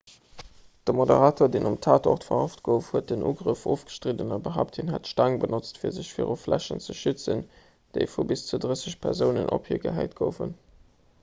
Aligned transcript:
de 0.83 0.93
moderator 0.99 1.47
deem 1.49 1.65
um 1.71 1.75
tatort 1.87 2.23
verhaft 2.29 2.61
gouf 2.69 2.87
huet 2.95 3.09
den 3.11 3.25
ugrëff 3.31 3.67
ofgestridden 3.73 4.33
a 4.37 4.39
behaapt 4.47 4.79
hien 4.81 4.89
hätt 4.95 5.05
d'staang 5.09 5.37
benotzt 5.43 5.79
fir 5.83 5.93
sech 5.99 6.09
viru 6.19 6.37
fläschen 6.45 6.81
ze 6.87 6.95
schützen 7.03 7.43
déi 7.99 8.07
vu 8.15 8.25
bis 8.33 8.43
zu 8.47 8.61
drësseg 8.65 8.97
persounen 9.05 9.53
op 9.59 9.69
hie 9.73 9.79
gehäit 9.85 10.17
goufen 10.23 10.57